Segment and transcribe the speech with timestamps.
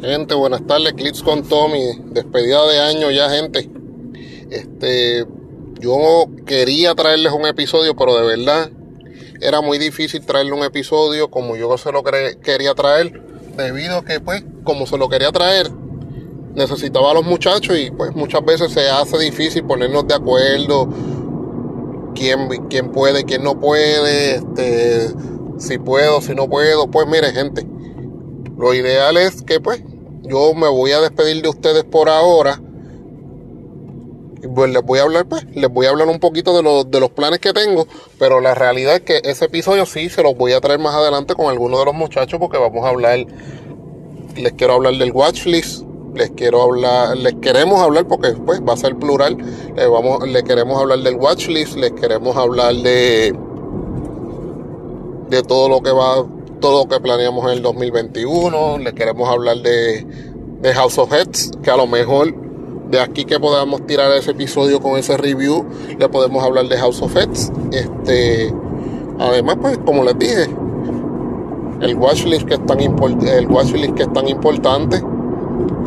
[0.00, 3.70] Gente, buenas tardes, Clips con Tommy, despedida de año ya, gente.
[4.50, 5.24] Este,
[5.80, 8.70] yo quería traerles un episodio, pero de verdad
[9.40, 13.22] era muy difícil traerle un episodio como yo se lo quería traer,
[13.56, 15.70] debido a que, pues, como se lo quería traer,
[16.54, 20.90] necesitaba a los muchachos y, pues, muchas veces se hace difícil ponernos de acuerdo
[22.14, 25.08] quién, quién puede, quién no puede, este,
[25.56, 26.90] si puedo, si no puedo.
[26.90, 27.66] Pues, mire, gente,
[28.56, 29.82] lo ideal es que, pues,
[30.22, 32.60] yo me voy a despedir de ustedes por ahora.
[34.54, 37.00] Pues les voy a hablar, pues, les voy a hablar un poquito de, los, de
[37.00, 37.86] los planes que tengo,
[38.18, 41.34] pero la realidad es que ese episodio sí se los voy a traer más adelante
[41.34, 43.26] con algunos de los muchachos porque vamos a hablar,
[44.36, 48.76] les quiero hablar del watchlist, les quiero hablar, les queremos hablar porque pues va a
[48.76, 49.36] ser plural,
[49.74, 53.34] les, vamos, les queremos hablar del watchlist, les queremos hablar de
[55.28, 56.24] de todo lo que va
[56.60, 58.78] todo lo que planeamos en el 2021.
[58.78, 60.06] Le queremos hablar de,
[60.60, 62.34] de House of Heads, que a lo mejor
[62.90, 65.66] de aquí que podamos tirar ese episodio con ese review,
[65.98, 67.52] le podemos hablar de House of Heads.
[67.72, 68.52] Este,
[69.18, 70.48] además, pues, como les dije,
[71.80, 75.02] el watchlist que es tan, el watchlist que es tan importante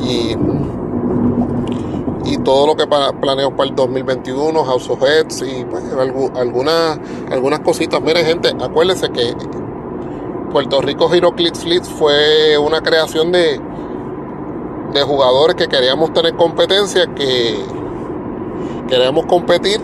[0.01, 0.35] y,
[2.31, 5.83] y todo lo que planeamos para el 2021, House of Heads y pues,
[6.35, 6.99] algunas,
[7.31, 8.01] algunas cositas.
[8.01, 9.33] Miren, gente, acuérdense que
[10.49, 13.59] Puerto Rico Hero Fleet fue una creación de,
[14.93, 17.59] de jugadores que queríamos tener competencia, que
[18.87, 19.79] queríamos competir,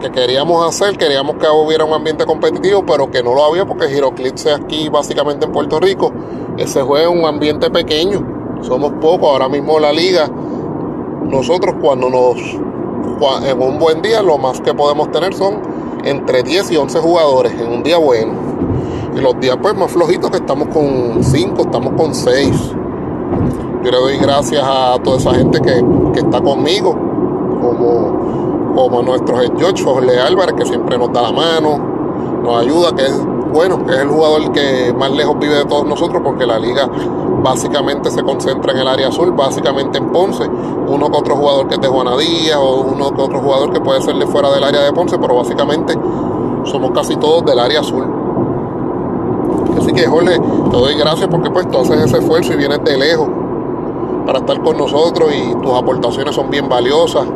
[0.00, 3.86] que queríamos hacer, queríamos que hubiera un ambiente competitivo, pero que no lo había porque
[3.86, 6.12] HeroClix es aquí básicamente en Puerto Rico.
[6.58, 10.28] Ese juego es un ambiente pequeño, somos pocos, ahora mismo la liga,
[11.22, 12.36] nosotros cuando nos,
[13.46, 15.60] en un buen día, lo más que podemos tener son
[16.04, 18.49] entre 10 y 11 jugadores en un día bueno.
[19.20, 22.74] Los días pues más flojitos que estamos con 5, estamos con 6.
[23.84, 26.92] Yo le doy gracias a toda esa gente que, está conmigo,
[27.60, 31.78] como, como nuestro head George Jorge Álvarez, que siempre nos da la mano,
[32.42, 35.84] nos ayuda, que es bueno, que es el jugador que más lejos vive de todos
[35.84, 36.88] nosotros, porque la liga
[37.42, 40.48] básicamente se concentra en el área azul, básicamente en Ponce.
[40.48, 44.00] Uno que otro jugador que es de Juanadía o uno que otro jugador que puede
[44.00, 45.94] ser de fuera del área de Ponce, pero básicamente
[46.64, 48.19] somos casi todos del área azul.
[49.80, 52.96] Así que, Jorge, te doy gracias porque pues tú haces ese esfuerzo y vienes de
[52.98, 53.28] lejos
[54.26, 57.26] para estar con nosotros y tus aportaciones son bien valiosas.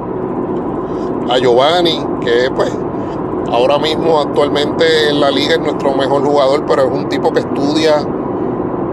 [1.30, 2.70] A Giovanni, que pues
[3.50, 7.40] ahora mismo actualmente en la liga es nuestro mejor jugador, pero es un tipo que
[7.40, 8.06] estudia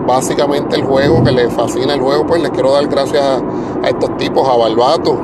[0.07, 3.23] básicamente el juego, que le fascina el juego, pues les quiero dar gracias
[3.84, 5.17] a, estos tipos, a Barbato,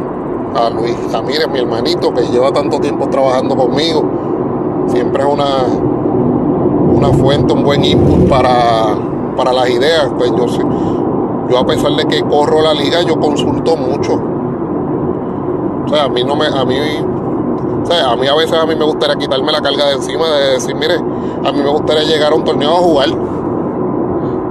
[0.53, 4.03] a Luis Ramírez, mi hermanito, que lleva tanto tiempo trabajando conmigo.
[4.87, 5.65] Siempre es una,
[6.97, 8.95] una fuente, un buen input para,
[9.35, 10.11] para las ideas.
[10.17, 10.45] Pues yo,
[11.49, 14.19] yo a pesar de que corro la liga, yo consulto mucho.
[15.85, 16.75] O sea, a mí no me, a mí,
[17.83, 20.27] o sea, a mí a veces a mí me gustaría quitarme la carga de encima
[20.27, 23.09] de decir, mire, a mí me gustaría llegar a un torneo a jugar.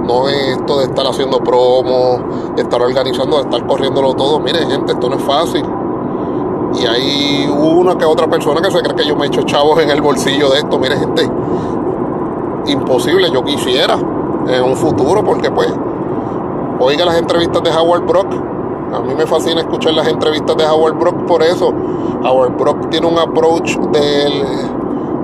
[0.07, 2.19] No es esto de estar haciendo promo,
[2.55, 4.39] de estar organizando, de estar corriéndolo todo.
[4.39, 5.65] Mire, gente, esto no es fácil.
[6.79, 9.79] Y hay una que otra persona que se cree que yo me he hecho chavos
[9.79, 10.79] en el bolsillo de esto.
[10.79, 11.29] Mire, gente,
[12.67, 13.95] imposible, yo quisiera
[14.47, 15.69] en un futuro, porque pues,
[16.79, 18.33] oiga las entrevistas de Howard Brock.
[18.93, 21.73] A mí me fascina escuchar las entrevistas de Howard Brock por eso.
[22.23, 24.43] Howard Brock tiene un approach del,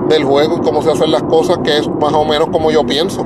[0.08, 2.84] del juego y cómo se hacen las cosas que es más o menos como yo
[2.84, 3.22] pienso.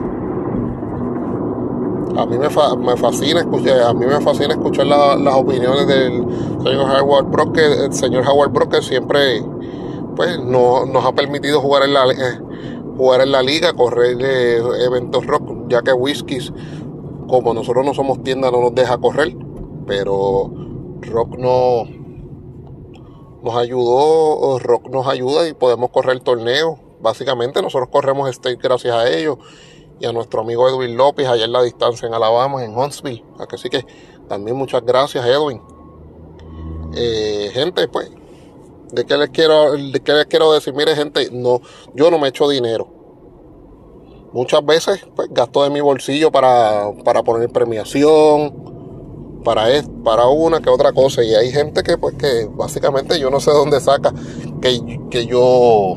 [2.17, 2.49] A mí me,
[2.85, 6.27] me fascina escuchar, a mí me fascina escuchar las opiniones del
[6.63, 9.45] señor Howard Brock, que el señor Howard Brock siempre
[10.19, 12.41] pues no, nos ha permitido jugar en la eh,
[12.99, 16.53] jugar en la liga, correr eventos rock, ya que Whiskies,
[17.29, 19.37] como nosotros no somos tienda, no nos deja correr,
[19.87, 20.51] pero
[21.03, 21.85] Rock no
[23.43, 26.79] nos ayudó, Rock nos ayuda y podemos correr torneos.
[27.01, 29.39] Básicamente nosotros corremos state gracias a ellos
[30.01, 33.25] y a nuestro amigo Edwin López allá en la distancia en Alabama, en Huntsville.
[33.39, 33.87] Así que
[34.29, 35.63] también muchas gracias Edwin.
[36.95, 38.11] Eh, gente, pues
[38.93, 40.73] ¿De qué les quiero, de qué les quiero decir?
[40.75, 41.61] Mire, gente, no,
[41.95, 42.89] yo no me echo dinero.
[44.33, 49.67] Muchas veces, pues, gasto de mi bolsillo para, para poner premiación, para,
[50.05, 51.23] para una que otra cosa.
[51.23, 54.13] Y hay gente que, pues, que básicamente yo no sé dónde saca
[54.61, 55.95] que, que yo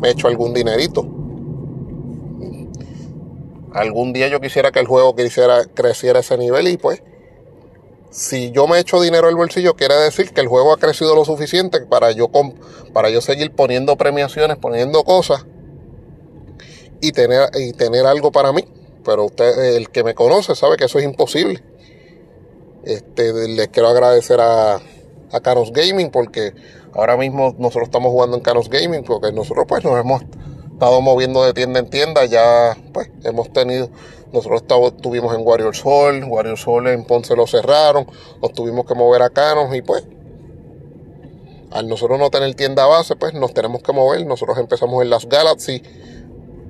[0.00, 1.06] me echo algún dinerito.
[3.72, 7.02] Algún día yo quisiera que el juego quisiera, creciera ese nivel y pues
[8.14, 11.24] si yo me echo dinero al bolsillo, quiere decir que el juego ha crecido lo
[11.24, 12.30] suficiente para yo,
[12.92, 15.44] para yo seguir poniendo premiaciones, poniendo cosas
[17.00, 18.64] y tener, y tener algo para mí.
[19.04, 21.64] Pero usted, el que me conoce, sabe que eso es imposible.
[22.84, 26.54] Este, les quiero agradecer a, a Canos Gaming porque
[26.92, 30.22] ahora mismo nosotros estamos jugando en Canos Gaming porque nosotros pues nos hemos
[30.74, 33.88] estado moviendo de tienda en tienda, ya pues hemos tenido,
[34.32, 34.62] nosotros
[34.92, 38.06] estuvimos en Warriors Hall, Warriors Hall en Ponce lo cerraron,
[38.42, 40.04] nos tuvimos que mover a Canos y pues
[41.70, 44.24] al nosotros no tener tienda base, pues nos tenemos que mover.
[44.26, 45.82] Nosotros empezamos en las Galaxy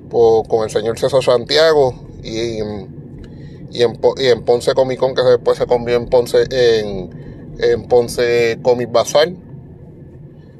[0.09, 1.93] con el señor César Santiago
[2.23, 7.55] y, y, en, y en Ponce Comic Con, que después se convirtió en Ponce, en,
[7.59, 9.29] en Ponce Comic Bazar.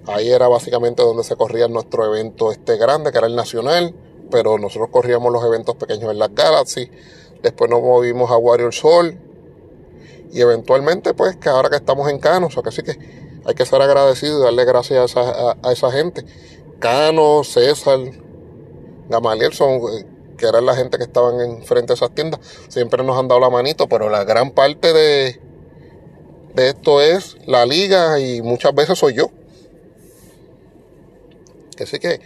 [0.07, 3.93] Ahí era básicamente donde se corría nuestro evento este grande, que era el nacional,
[4.29, 6.89] pero nosotros corríamos los eventos pequeños en las Galaxy.
[7.41, 9.17] Después nos movimos a Warriors Hall.
[10.31, 12.97] Y eventualmente, pues, que ahora que estamos en Cano, o que sí que
[13.45, 16.25] hay que ser agradecido y darle gracias a esa, gente.
[16.79, 17.99] Cano, César,
[19.07, 20.05] Gamaliel son, eh,
[20.37, 23.49] que eran la gente que estaban enfrente de esas tiendas, siempre nos han dado la
[23.49, 25.39] manito, pero la gran parte de,
[26.55, 29.29] de esto es la liga y muchas veces soy yo.
[31.75, 32.19] Que sí que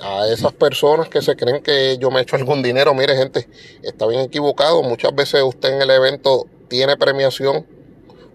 [0.00, 3.48] a esas personas que se creen que yo me he hecho algún dinero, mire gente,
[3.82, 4.82] está bien equivocado.
[4.82, 7.66] Muchas veces usted en el evento tiene premiación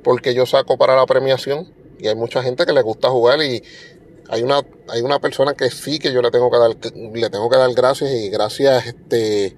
[0.04, 3.64] porque yo saco para la premiación y hay mucha gente que le gusta jugar y
[4.30, 7.50] hay una, hay una persona que sí que yo le tengo que dar, le tengo
[7.50, 9.56] que dar gracias y gracias este,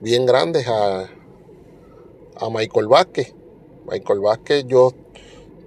[0.00, 1.08] bien grandes a,
[2.36, 3.34] a Michael Vázquez.
[3.88, 4.92] Michael Vázquez yo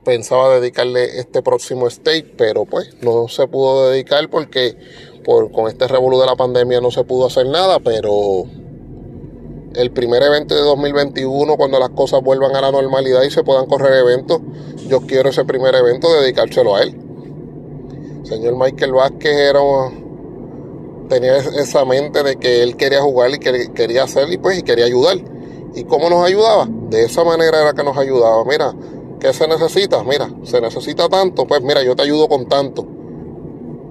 [0.03, 4.77] pensaba dedicarle este próximo state, pero pues no se pudo dedicar porque
[5.23, 8.45] por, con este revolú de la pandemia no se pudo hacer nada, pero
[9.75, 13.65] el primer evento de 2021, cuando las cosas vuelvan a la normalidad y se puedan
[13.67, 14.39] correr eventos,
[14.87, 16.95] yo quiero ese primer evento dedicárselo a él.
[18.23, 19.61] señor Michael Vázquez era,
[21.07, 24.63] tenía esa mente de que él quería jugar y que quería hacer y pues y
[24.63, 25.17] quería ayudar.
[25.75, 26.67] ¿Y cómo nos ayudaba?
[26.89, 28.43] De esa manera era que nos ayudaba.
[28.43, 28.73] Mira,
[29.19, 30.03] ¿qué se necesita?
[30.03, 32.85] Mira, se necesita tanto, pues mira, yo te ayudo con tanto.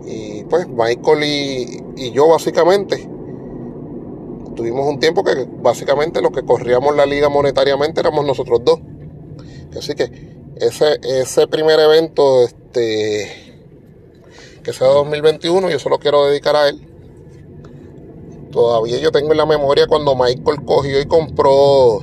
[0.04, 3.08] Y pues Michael y, y yo básicamente
[4.58, 8.80] tuvimos un tiempo que básicamente los que corríamos la liga monetariamente éramos nosotros dos.
[9.78, 10.10] Así que
[10.56, 13.62] ese, ese primer evento, este,
[14.64, 16.88] que sea 2021, yo solo quiero dedicar a él.
[18.50, 22.00] Todavía yo tengo en la memoria cuando Michael cogió y compró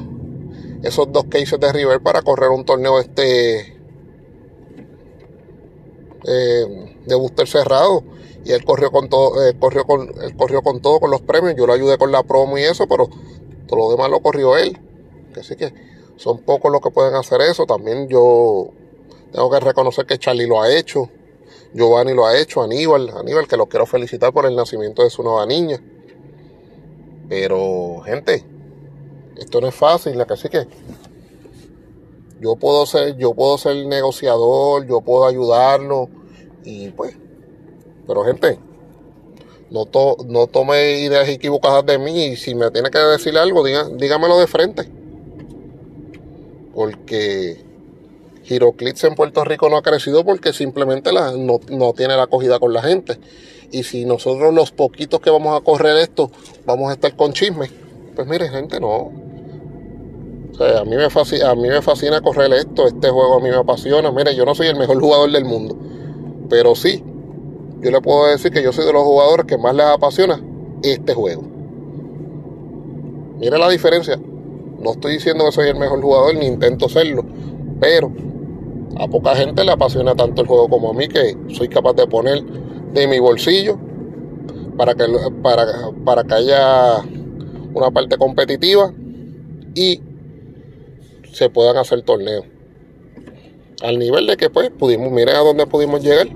[0.85, 3.75] esos dos cases de River para correr un torneo este
[6.27, 8.03] eh, de booster cerrado
[8.43, 11.55] y él corrió con todo, eh, corrió con, él corrió con todo, con los premios,
[11.57, 13.09] yo lo ayudé con la promo y eso, pero
[13.67, 14.77] todo lo demás lo corrió él.
[15.35, 15.73] Así que
[16.17, 17.65] son pocos los que pueden hacer eso.
[17.65, 18.69] También yo
[19.31, 21.09] tengo que reconocer que Charlie lo ha hecho,
[21.73, 25.23] Giovanni lo ha hecho, Aníbal, Aníbal que lo quiero felicitar por el nacimiento de su
[25.23, 25.81] nueva niña.
[27.27, 28.45] Pero, gente,
[29.37, 30.67] esto no es fácil, así que
[32.39, 36.09] yo puedo ser, yo puedo ser negociador, yo puedo ayudarlo
[36.63, 37.17] y pues
[38.07, 38.59] pero gente,
[39.71, 39.87] no,
[40.27, 44.47] no tome ideas equivocadas de mí y si me tiene que decir algo, dígamelo de
[44.47, 44.89] frente.
[46.73, 47.63] Porque
[48.43, 52.59] Giroclips en Puerto Rico no ha crecido porque simplemente la, no, no, tiene la acogida
[52.59, 53.19] con la gente.
[53.71, 56.31] Y si nosotros los poquitos que vamos a correr esto
[56.65, 57.69] vamos a estar con chisme,
[58.15, 59.24] pues mire gente, no.
[60.55, 63.39] O sea, a mí, me fascina, a mí me fascina correr esto, este juego a
[63.41, 64.09] mí me apasiona.
[64.09, 65.77] Mire, yo no soy el mejor jugador del mundo,
[66.49, 67.03] pero sí,
[67.81, 70.41] yo le puedo decir que yo soy de los jugadores que más les apasiona
[70.81, 71.43] este juego.
[73.37, 74.17] Mira la diferencia.
[74.79, 77.25] No estoy diciendo que soy el mejor jugador ni intento serlo,
[77.81, 78.13] pero
[78.97, 82.07] a poca gente le apasiona tanto el juego como a mí que soy capaz de
[82.07, 82.41] poner
[82.93, 83.77] de mi bolsillo
[84.77, 85.05] para que,
[85.43, 85.65] para,
[86.05, 87.01] para que haya
[87.73, 88.93] una parte competitiva
[89.73, 90.01] y
[91.35, 92.45] se puedan hacer torneos.
[93.83, 96.27] Al nivel de que pues pudimos, miren a dónde pudimos llegar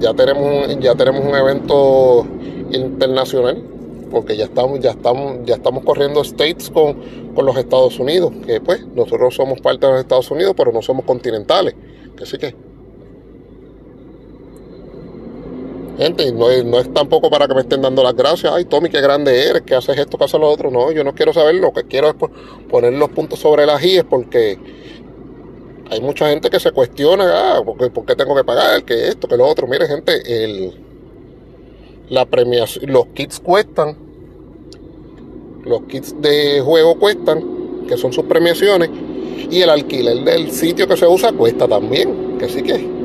[0.00, 2.26] ya tenemos un, ya tenemos un evento
[2.70, 3.62] internacional
[4.10, 6.96] porque ya estamos ya estamos ya estamos corriendo states con,
[7.34, 10.82] con los Estados Unidos que pues nosotros somos parte de los Estados Unidos pero no
[10.82, 11.74] somos continentales
[12.16, 12.54] que sí que
[15.98, 19.48] gente no es, tampoco para que me estén dando las gracias ay Tommy qué grande
[19.48, 21.84] eres que haces esto que haces lo otro no yo no quiero saber lo que
[21.84, 22.14] quiero es
[22.68, 24.58] poner los puntos sobre las IES porque
[25.90, 28.82] hay mucha gente que se cuestiona, ah, ¿por qué, tengo que pagar?
[28.84, 29.66] Que esto, que lo otro.
[29.68, 30.74] Mire, gente, el,
[32.08, 33.96] la premiación, los kits cuestan,
[35.64, 38.90] los kits de juego cuestan, que son sus premiaciones,
[39.48, 42.95] y el alquiler del sitio que se usa cuesta también, que sí que.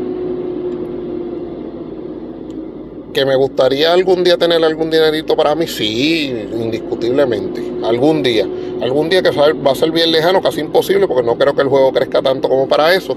[3.13, 8.47] Que me gustaría algún día tener algún dinerito para mí, sí, indiscutiblemente, algún día.
[8.81, 11.67] Algún día que va a ser bien lejano, casi imposible, porque no creo que el
[11.67, 13.15] juego crezca tanto como para eso,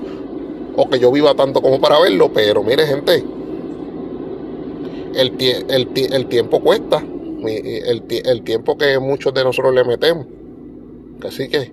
[0.76, 3.24] o que yo viva tanto como para verlo, pero mire gente,
[5.14, 5.32] el,
[5.68, 7.04] el, tiempo cuesta,
[7.46, 10.26] el, el, tiempo que muchos de nosotros le metemos.
[11.22, 11.72] Así que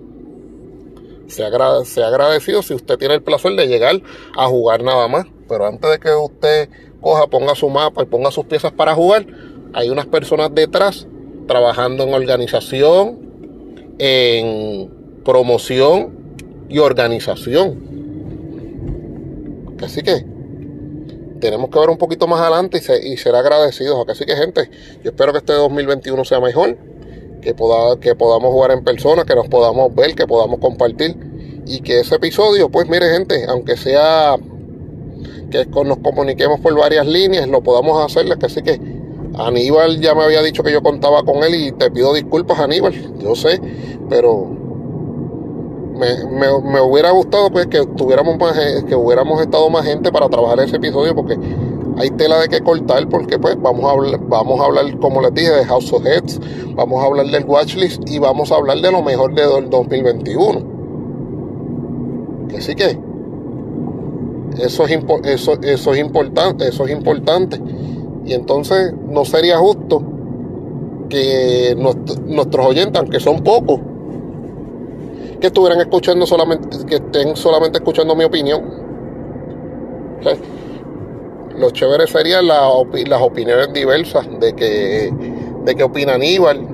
[1.26, 4.00] se ha agradecido si usted tiene el placer de llegar
[4.36, 5.26] a jugar nada más.
[5.48, 6.68] Pero antes de que usted
[7.02, 9.26] coja, ponga su mapa y ponga sus piezas para jugar,
[9.74, 11.06] hay unas personas detrás
[11.46, 13.18] trabajando en organización,
[13.98, 14.90] en
[15.24, 16.12] promoción
[16.70, 17.92] y organización.
[19.82, 20.24] Así que
[21.40, 24.08] tenemos que ver un poquito más adelante y, ser agradecidos.
[24.08, 24.70] Así que gente,
[25.02, 26.78] yo espero que este 2021 sea mejor,
[27.40, 27.54] que,
[28.00, 31.16] que podamos jugar en persona, que nos podamos ver, que podamos compartir
[31.66, 34.36] y que ese episodio, pues mire gente, aunque sea
[35.52, 38.26] que nos comuniquemos por varias líneas, lo podamos hacer.
[38.42, 38.80] Así que
[39.38, 42.92] Aníbal ya me había dicho que yo contaba con él y te pido disculpas Aníbal,
[43.18, 43.60] yo sé,
[44.08, 44.62] pero
[45.94, 50.76] me, hubiera gustado pues que tuviéramos más, que hubiéramos estado más gente para trabajar ese
[50.76, 51.38] episodio porque
[51.98, 55.34] hay tela de que cortar porque pues vamos a hablar, vamos a hablar como les
[55.34, 56.40] dije de House of Heads,
[56.74, 60.72] vamos a hablar del watchlist y vamos a hablar de lo mejor del 2021.
[62.56, 62.98] Así que
[64.58, 67.60] eso es, eso, eso es importante, eso es importante.
[68.24, 70.02] Y entonces no sería justo
[71.08, 73.80] que nuestros oyentes, aunque son pocos,
[75.40, 78.62] que estuvieran escuchando solamente, que estén solamente escuchando mi opinión.
[81.58, 85.12] Lo chévere serían las opiniones diversas de que,
[85.64, 86.66] de qué opina Aníbal,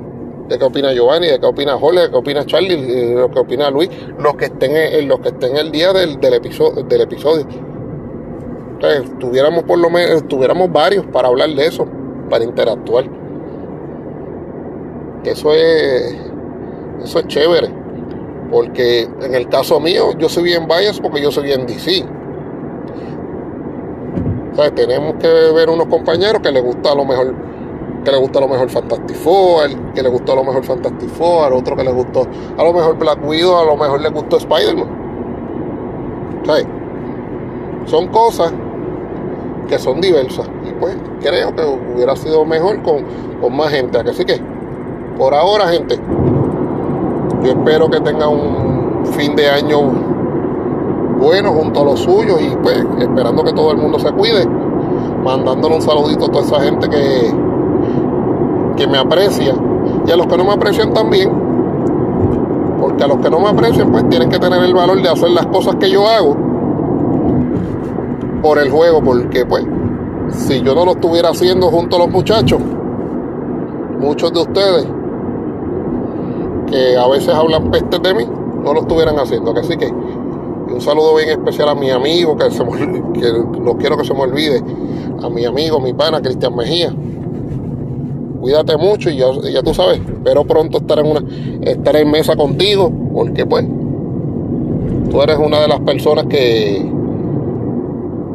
[0.48, 3.38] de qué opina Giovanni, de qué opina Jorge, de qué opina Charlie, de lo que
[3.40, 7.46] opina Luis, los que estén los que estén el día del, del episodio, del episodio
[9.18, 11.86] tuviéramos por lo menos, tuviéramos varios para hablar de eso,
[12.30, 13.04] para interactuar.
[15.24, 16.16] Eso es,
[17.02, 17.68] eso es chévere.
[18.50, 22.04] Porque en el caso mío, yo soy bien bias porque yo soy bien DC.
[24.74, 27.34] tenemos que ver unos compañeros que les gusta a lo mejor
[28.04, 31.10] que le gusta a lo mejor Fantastic Four, que le gustó a lo mejor Fantastic
[31.10, 34.38] Four, otro que le gustó a lo mejor Black Widow, a lo mejor le gustó
[34.38, 35.08] Spider-Man.
[37.84, 38.52] Son cosas
[39.68, 40.48] que son diversas.
[40.68, 41.62] Y pues creo que
[41.94, 43.04] hubiera sido mejor con,
[43.54, 43.98] más gente.
[43.98, 44.40] Así que,
[45.16, 45.98] por ahora, gente,
[47.42, 49.80] yo espero que tenga un fin de año
[51.20, 54.46] bueno junto a los suyos y pues esperando que todo el mundo se cuide.
[55.22, 57.34] Mandándole un saludito a toda esa gente que,
[58.76, 59.54] que me aprecia
[60.06, 61.30] y a los que no me aprecian también.
[62.80, 65.30] Porque a los que no me aprecian, pues tienen que tener el valor de hacer
[65.30, 66.47] las cosas que yo hago
[68.48, 69.62] por el juego, porque pues
[70.30, 72.58] si yo no lo estuviera haciendo junto a los muchachos,
[74.00, 74.86] muchos de ustedes
[76.70, 78.24] que a veces hablan peste de mí,
[78.64, 79.54] no lo estuvieran haciendo.
[79.54, 84.14] Así que un saludo bien especial a mi amigo, que, se no quiero que se
[84.14, 84.62] me olvide,
[85.22, 86.90] a mi amigo, mi pana, Cristian Mejía.
[88.40, 91.22] Cuídate mucho y ya, ya tú sabes, espero pronto estar en, una,
[91.70, 93.66] estar en mesa contigo, porque pues
[95.10, 96.96] tú eres una de las personas que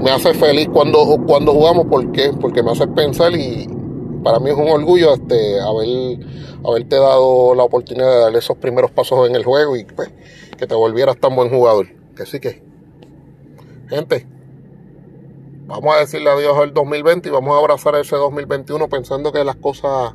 [0.04, 2.06] me hace feliz cuando, cuando jugamos, ¿por
[2.42, 3.68] Porque me hace pensar y
[4.22, 6.20] para mí es un orgullo este, haber,
[6.66, 10.12] haberte dado la oportunidad de darle esos primeros pasos en el juego y pues,
[10.58, 11.88] que te volvieras tan buen jugador.
[12.18, 12.62] Que sí que,
[13.88, 14.28] gente,
[15.68, 19.56] vamos a decirle adiós al 2020 y vamos a abrazar ese 2021 pensando que las
[19.56, 20.14] cosas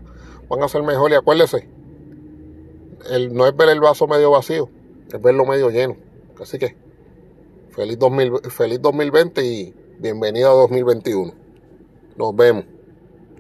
[0.51, 1.11] van a ser mejor.
[1.13, 1.67] Y acuérdese,
[3.11, 4.69] el, no es ver el vaso medio vacío,
[5.11, 5.97] es verlo medio lleno.
[6.41, 6.77] Así que,
[7.79, 11.33] feliz, 2000, feliz 2020 y bienvenido a 2021.
[12.17, 12.65] Nos vemos.